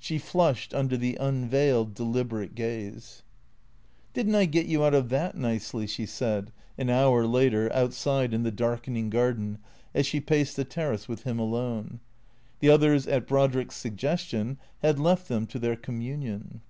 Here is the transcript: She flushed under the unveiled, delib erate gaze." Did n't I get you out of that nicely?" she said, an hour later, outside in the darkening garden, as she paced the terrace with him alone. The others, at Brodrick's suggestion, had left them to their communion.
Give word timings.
She 0.00 0.18
flushed 0.18 0.74
under 0.74 0.96
the 0.96 1.14
unveiled, 1.20 1.94
delib 1.94 2.30
erate 2.30 2.56
gaze." 2.56 3.22
Did 4.14 4.26
n't 4.28 4.34
I 4.34 4.44
get 4.46 4.66
you 4.66 4.82
out 4.84 4.94
of 4.94 5.10
that 5.10 5.36
nicely?" 5.36 5.86
she 5.86 6.06
said, 6.06 6.50
an 6.76 6.90
hour 6.90 7.24
later, 7.24 7.72
outside 7.72 8.34
in 8.34 8.42
the 8.42 8.50
darkening 8.50 9.10
garden, 9.10 9.58
as 9.94 10.06
she 10.06 10.20
paced 10.20 10.56
the 10.56 10.64
terrace 10.64 11.06
with 11.06 11.22
him 11.22 11.38
alone. 11.38 12.00
The 12.58 12.70
others, 12.70 13.06
at 13.06 13.28
Brodrick's 13.28 13.76
suggestion, 13.76 14.58
had 14.82 14.98
left 14.98 15.28
them 15.28 15.46
to 15.46 15.58
their 15.60 15.76
communion. 15.76 16.62